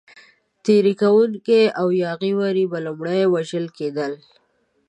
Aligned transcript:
تېري 0.65 0.93
کوونکي 1.01 1.59
او 1.79 1.87
یاغي 2.03 2.31
وري 2.39 2.65
به 2.71 2.79
لومړی 2.85 3.21
وژل 3.33 3.65
کېدل. 3.77 4.13